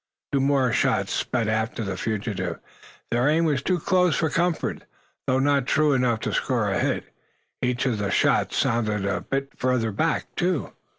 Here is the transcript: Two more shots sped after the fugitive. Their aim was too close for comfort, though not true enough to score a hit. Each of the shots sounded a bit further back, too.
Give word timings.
Two 0.31 0.39
more 0.39 0.71
shots 0.71 1.13
sped 1.13 1.47
after 1.47 1.83
the 1.83 1.95
fugitive. 1.95 2.57
Their 3.11 3.29
aim 3.29 3.45
was 3.45 3.61
too 3.61 3.77
close 3.77 4.15
for 4.15 4.31
comfort, 4.31 4.85
though 5.27 5.37
not 5.37 5.67
true 5.67 5.93
enough 5.93 6.21
to 6.21 6.33
score 6.33 6.71
a 6.71 6.79
hit. 6.79 7.13
Each 7.61 7.85
of 7.85 7.99
the 7.99 8.09
shots 8.09 8.57
sounded 8.57 9.05
a 9.05 9.21
bit 9.21 9.49
further 9.57 9.91
back, 9.91 10.25
too. 10.35 10.71